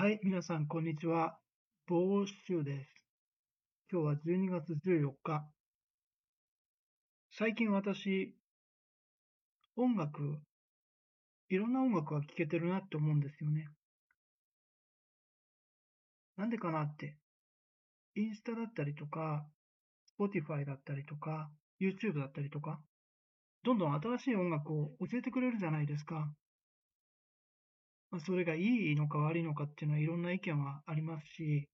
[0.00, 1.36] はい、皆さん、こんにちは。
[1.86, 2.90] ボーシュです。
[3.92, 5.46] 今日は12月14日。
[7.32, 8.34] 最近私、
[9.76, 10.40] 音楽、
[11.50, 13.68] いろんな音楽が聴けてるなって思うんですよね。
[16.38, 17.18] なんでかなって。
[18.14, 19.44] インスタだったりとか、
[20.18, 22.80] Spotify だったりとか、YouTube だったりとか、
[23.64, 26.32] どんどん新しい音楽を教えてくれるじゃないですか。
[28.10, 28.60] まあ、それがい
[28.92, 31.68] いのか悪いのかっていうのはいろんな意見はありますし、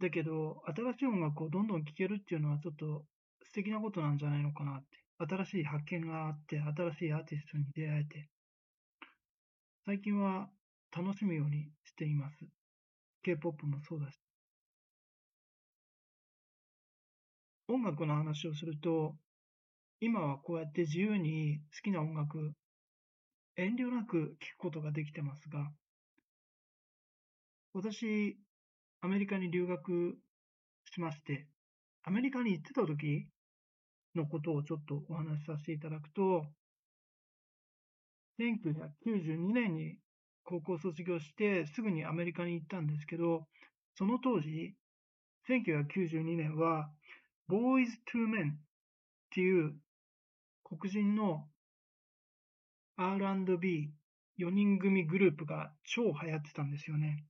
[0.00, 3.04] だけど、新しい音楽をどんどん聴けるっていうのはちょっと
[3.44, 5.02] 素敵なことなんじゃないのかなって。
[5.18, 8.28] 新しい発見があって、新しいアーティストに出会えて、
[9.84, 10.48] 最近は
[10.96, 12.36] 楽しむようにしています。
[13.22, 14.18] K-POP もそうだし。
[17.68, 19.14] 音楽の話をすると、
[20.00, 22.52] 今はこうやって自由に好きな音楽
[23.56, 25.70] 遠慮なく聞くことができてますが、
[27.74, 28.38] 私、
[29.00, 30.16] アメリカに留学
[30.92, 31.46] しまして、
[32.04, 33.28] アメリカに行ってた時
[34.14, 36.46] のことをちょっとお話しさせていただくと、
[38.40, 39.98] 1992年に
[40.44, 43.46] 高校卒業してすぐにアメリカに行ったんですけど、
[43.96, 44.74] その当時、
[45.48, 46.90] 1992年は
[47.50, 48.54] Boys to Men っ
[49.30, 49.74] ていう
[50.64, 51.46] 黒人の
[52.96, 57.24] R&B4 人組グループが超流行ってたんですよね。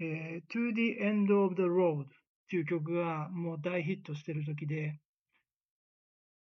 [0.00, 2.06] えー、To the End of the Road っ
[2.50, 4.98] ていう曲がもう大ヒットしてる時で、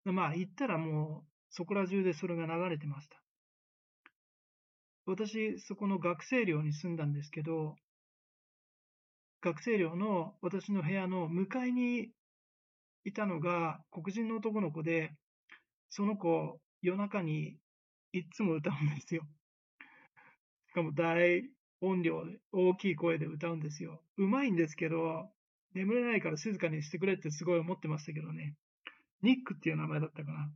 [0.04, 3.22] まあ言ったらもうそこら中でそれが流れてました。
[5.06, 7.76] 私、そこの学生寮に住んだんですけど、
[9.42, 12.10] 学生寮の私の部屋の向かいに
[13.06, 15.14] いたのが黒人の男の子で、
[15.90, 17.58] その子夜中に
[18.18, 19.24] いつも歌うんですよ。
[20.70, 21.44] しかも大
[21.82, 24.02] 音量で、大きい声で歌うんですよ。
[24.18, 25.30] うまいんですけど、
[25.74, 28.56] 眠れないから静かにしてくれってすごい思ってましたけどね。
[29.22, 30.52] ニックっていう名前だったかな。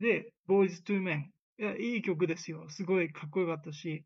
[0.00, 1.30] で、Boys to Men。
[1.58, 2.68] いや、いい曲ですよ。
[2.68, 4.04] すごいかっこよかったし。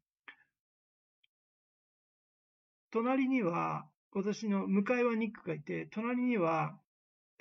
[2.91, 6.79] 隣には、私の向かいはニックがいて、隣には、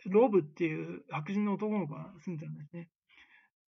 [0.07, 2.89] ロブっていう白人の男の子が住んでたんですね。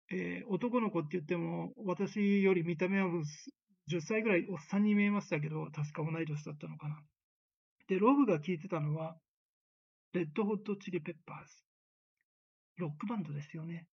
[0.09, 3.09] えー、男の子って言っても、私より見た目は
[3.87, 7.01] 10歳ぐらいおっさんに見えましたけど、確か同い年だったのかな。
[7.87, 9.17] で、ロブが聴いてたのは、
[10.13, 11.53] レッドホットチリペッパーズ。
[12.77, 13.87] ロックバンドですよね。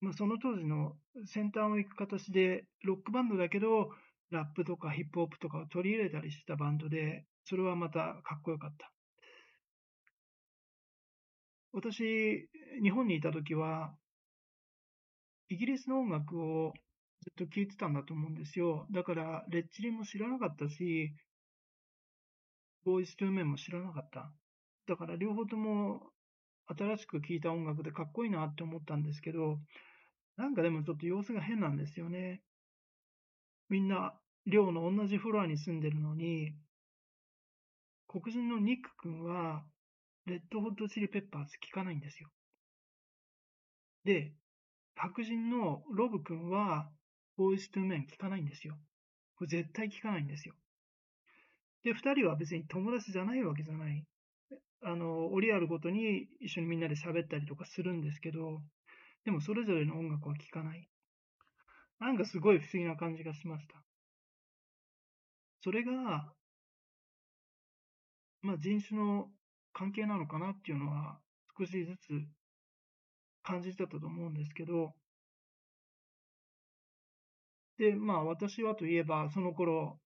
[0.00, 3.90] まあ、その当時の先端を行く形で、ロックバンドだけど、
[4.30, 8.90] ラップとかヒップホップとかを取り入れたりしたバンドで、それはまたかっこよかった。
[11.72, 12.48] 私、
[12.82, 13.94] 日本にいた時は、
[15.48, 16.72] イギリスの音楽を
[17.22, 18.86] ずっと聴いてたんだと思うんですよ。
[18.90, 21.14] だから、レッチリも知らなかったし、
[22.84, 24.32] ボーイストゥーメンも知らなかった。
[24.86, 26.10] だから両方とも
[26.66, 29.58] 新しく聴いた音楽でかっこいいなって思ったんですけど、
[30.36, 32.42] なんかでもちょっと様子が変なんですよね。
[33.68, 34.14] みんな
[34.46, 36.54] 寮の同じフロアに住んでるのに、
[38.08, 39.64] 黒人のニック君は、
[40.26, 42.30] レッドホットチリペッパーズ聴かないんですよ。
[44.04, 44.32] で、
[44.94, 46.88] 白人のロブ君は、
[47.36, 48.76] ボーイストゥーメン聞かないんですよ。
[49.36, 50.54] これ絶対聞かないんですよ。
[51.82, 54.04] で、二人は別に友達じゃないわけじゃない。
[54.82, 58.62] あの、折りあるごとに一緒にみんなで喋ったりとかするんですけど、
[59.24, 60.88] でもそれぞれの音楽は聴かない。
[61.98, 63.82] なんかすごい不思議な感じがしました。
[65.62, 66.32] それが、
[68.42, 69.30] まあ人種の
[69.72, 71.18] 関係なのかなっていうのは
[71.58, 72.26] 少しずつ
[73.44, 74.94] 感じてたと思うんですけど、
[77.78, 80.00] で、まあ私はといえば、その頃、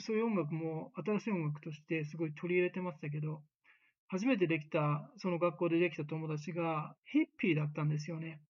[0.00, 3.42] そういう音楽も新しい音楽としてすごい取り入れてましたけど、
[4.08, 8.40] 初めてできた、その学校でできた友達がヒッピーだったんですよね。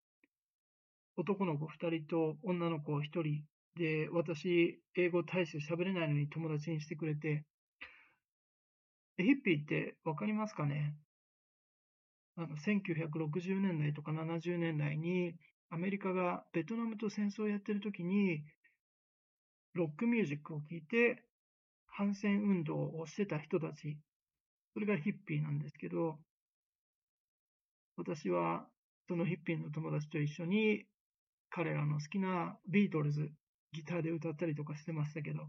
[1.16, 3.42] 男の子二人と女の子一人
[3.76, 7.44] で、私、英語大して喋れないのに友達にしてくれて、
[9.16, 10.94] ヒッピーってわかりますかね？
[12.38, 15.34] あの1960年代とか70年代に
[15.70, 18.44] アメリカがベトナムと戦争をやってる時に
[19.74, 21.24] ロックミュージックを聴いて
[21.88, 23.98] 反戦運動をしてた人たち、
[24.72, 26.16] それがヒッピーなんですけど、
[27.96, 28.66] 私は
[29.08, 30.84] そのヒッピーの友達と一緒に
[31.50, 33.32] 彼らの好きなビートルズ、
[33.72, 35.48] ギターで歌ったりとかしてましたけど、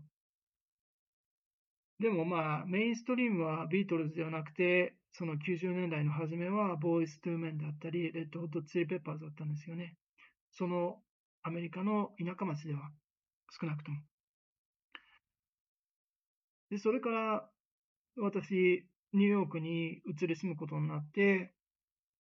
[1.99, 9.95] でもまあ、メインストリームはビートルズではなくて、その90年代の初めは、ボーイス・トゥーメンだったり、レッド・ホット・チリ・ペッパーズだったんですよね。
[10.51, 10.97] その
[11.43, 12.91] アメリカの田舎町では、
[13.59, 13.97] 少なくとも。
[16.69, 17.49] で、それから
[18.17, 21.53] 私、ニューヨークに移り住むことになって、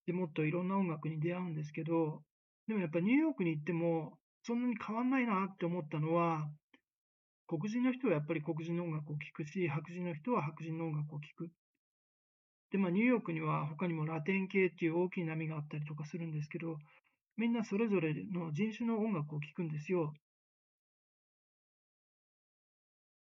[0.06, 2.24] でもっといろんな音楽に出会うんですけど、
[2.68, 6.50] でもやっぱニューヨークに行っても、そんなに変わんないなって思ったのは、
[7.48, 11.50] 黒人の人はやっぱり黒人の音楽を聴くし、白人の人は白人の音楽を聴く。
[12.72, 16.78] で、まあ、ニューヨークには他にもラテン系っていう大きい波があったりとかするんですけど、
[17.38, 20.14] みんなそれぞれの人種の音楽を聴くんですよ。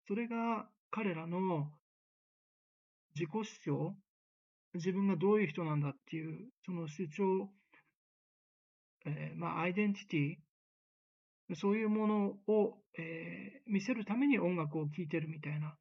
[0.08, 1.70] それが彼らの
[3.14, 3.94] 自己主張、
[4.74, 7.48] 自分がどういう人なんだっていう、その主張、
[9.06, 15.76] えー、まあ、アイデンティティ、そういうものを、えー、見せるために音楽を聴いてるみたいな、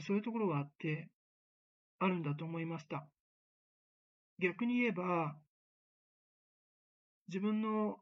[0.00, 1.10] そういうところがあって、
[2.00, 3.06] あるんだと思いました。
[4.40, 5.36] 逆に言えば、
[7.28, 7.98] 自分の、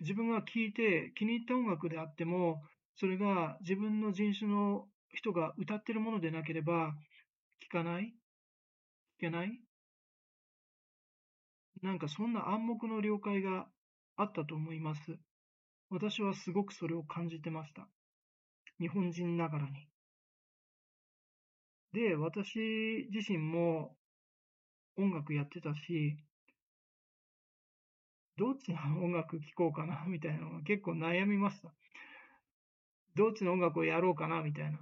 [0.00, 2.62] 自分が聴いて気に入った音楽であっても、
[2.96, 6.94] それが自分の人種の人が歌ってるものでなければ、
[7.62, 8.14] 聞かない
[9.18, 9.60] 聞けない
[11.82, 13.66] なんかそんな暗黙の了解が
[14.16, 15.00] あったと思います。
[15.90, 17.88] 私はすごくそれを感じてました。
[18.80, 19.88] 日本人ながらに。
[21.92, 23.96] で、私自身も
[24.96, 26.18] 音楽やってたし、
[28.36, 31.74] どっちの音楽聴こうかな みたいなのが結構悩みました。
[33.14, 34.78] どっちの音楽をやろうかなみたいな。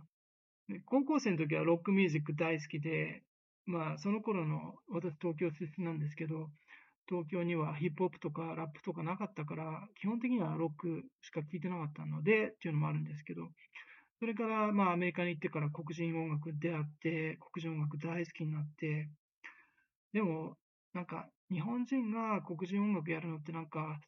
[0.85, 3.23] 高校生の時はロックミュージック大好きで、
[3.65, 6.51] まあその頃の私東京出身なんですけど、
[7.09, 13.49] 東京にはヒップホップとかラップとかなかったから、基本的にはロックしか聴いてなかったのでっていうのもあるんですけど、
[14.19, 19.09] それから、まあ、アメリカに行ってから黒人音楽出会って、黒人音楽大好きになって、
[20.13, 20.57] でも、
[20.95, 24.01] なんか、日本人が黒人音楽やるのってなんか、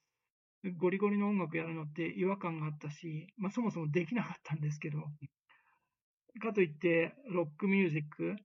[0.79, 4.99] ゴリゴリの音楽やるのって違和感があったし、まあ、そもそもできなかったんですけど、
[6.41, 8.37] かといって、ロックミュージック、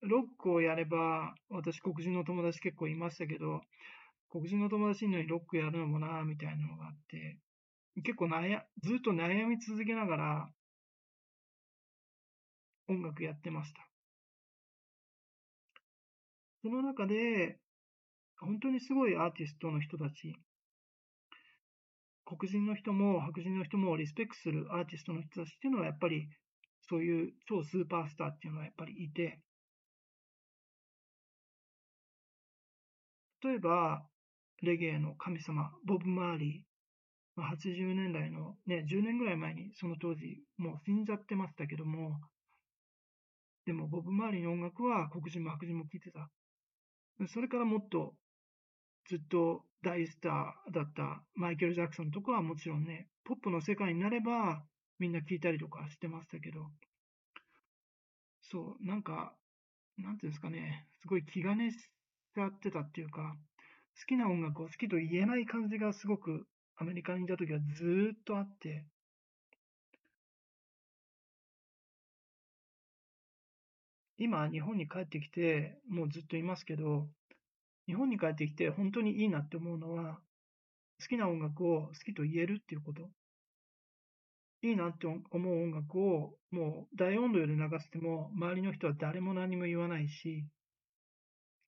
[0.00, 3.60] ロックをやれば、私黒人の友達結構いましたけど、
[4.28, 7.38] 黒人の友達いのにロックやるのもな、みたいなのがあって、
[8.02, 10.48] 結構悩、ずっと悩み続けながら、
[12.92, 13.88] 音楽やってました。
[16.62, 17.58] その中で、
[18.38, 20.36] 本当にすごいアーティストの人たち、
[22.24, 26.28] 黒人の人も白人の人もリスペクトするアーティストの人たちっていうのはやっぱり
[26.88, 29.40] そういう超スーパースターっていうのはやっぱりいて、
[33.42, 34.06] 例えば、
[34.62, 42.20] レゲエの神様、ボブ・マーリー、80年代のね、10年ぐらい前にその当時もう死んじゃってましたけども、
[43.66, 46.30] でも、ボブ・マーリーの音楽は黒人も白人も聴いてた。
[47.28, 48.14] それからもっと
[49.08, 54.64] ずっと大スターだったマイケル・ジャクソンとかはもちろんね、ポップの世界になれば
[54.98, 56.70] みんな聴いたりとかしてましたけど、
[58.42, 59.34] そう、なんか、
[59.98, 61.76] なんていうんですかね、すごい気兼ねし
[62.34, 63.36] ちゃってたっていうか、
[63.98, 68.86] 好きな音楽を好きと言えない感じがすごくアメリカにいた時はずっとあって、
[74.22, 77.08] 今、日本に帰ってきて、もうずっといますけど、
[77.88, 80.20] 日本に帰ってきて本当にいいなって思うのは、
[81.00, 83.10] 好きな音楽を好きと言えるっていうこと。
[84.62, 90.44] いいなって思う音楽をもう大音量で流しても周りの人は誰も何も言わないし、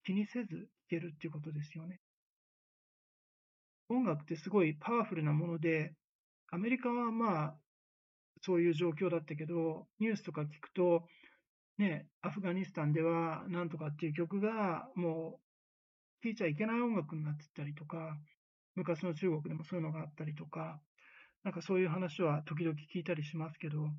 [0.04, 0.56] 気にせず聴
[0.90, 1.98] けるっていうことですよね。
[3.88, 5.92] 音楽ってすごいパワフルなもので、
[6.52, 7.54] アメリカはまあ
[8.42, 11.08] そういう状況だったけど、ニュースとか聞くと、
[11.78, 15.40] ね、アフガニスタンではなんとかっていう曲がも
[16.22, 18.16] う聴いちゃいけない音楽になってたりとか、
[18.76, 20.80] 昔の中国でもそういうのがあったりとか、
[21.42, 23.90] なんかそういう話は時々聞いたりしますけど、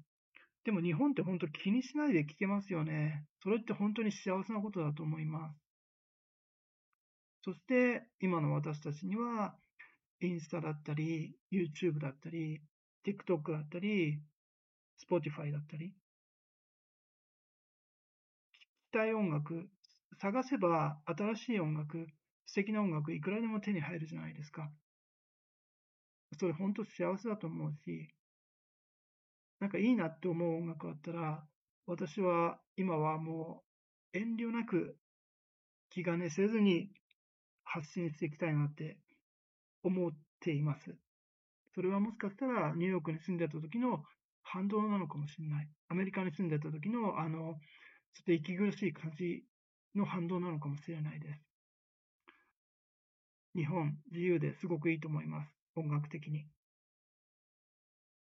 [0.64, 3.24] でも日本って本当気にしないで聞けますよね。
[3.44, 5.60] それって本当に幸せなことだと思います。
[7.44, 9.56] そして今の私たちには、
[10.22, 12.62] インスタだったり、YouTube だったり、
[13.06, 14.20] TikTok だったり、
[15.08, 15.94] Spotify だったり、
[18.96, 19.68] たい音楽、
[20.22, 22.08] 探せば新しい音楽、
[22.46, 24.72] 素敵な音楽、いくらでも手に入るじゃないですか。
[26.40, 28.10] それ本当幸せだと思うし、
[29.60, 31.44] なんかいいなって思う音楽あったら、
[31.86, 33.64] 私は今はも
[34.14, 34.96] う遠慮なく
[35.90, 36.90] 気兼ねせずに
[37.66, 38.98] 発信していきたいなって
[39.84, 40.96] 思っています。
[41.74, 44.04] それはもしかしたらニューヨークに住んでた時の
[44.42, 45.68] 反動なのかもしれない。
[45.90, 47.56] アメリカに住んでた時のあの
[48.16, 49.44] ちょっと息苦しい感じ
[49.94, 51.40] の反動なのかもしれないです。
[53.54, 55.52] 日本、自由ですごくいいと思います。
[55.76, 56.55] 音楽的に。